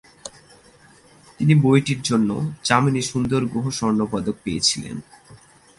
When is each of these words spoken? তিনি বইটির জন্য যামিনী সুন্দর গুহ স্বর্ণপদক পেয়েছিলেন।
তিনি 1.39 1.53
বইটির 1.55 2.01
জন্য 2.01 2.29
যামিনী 2.63 3.01
সুন্দর 3.01 3.41
গুহ 3.45 3.65
স্বর্ণপদক 3.69 4.35
পেয়েছিলেন। 4.43 4.95